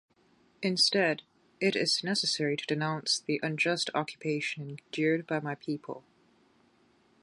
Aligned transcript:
Instead, 0.63 1.21
it 1.59 1.75
is 1.75 2.03
necessary 2.03 2.57
to 2.57 2.65
denounce 2.65 3.19
the 3.19 3.39
unjust 3.43 3.91
occupation 3.93 4.67
endured 4.89 5.27
by 5.27 5.39
my 5.39 5.53
people. 5.53 6.03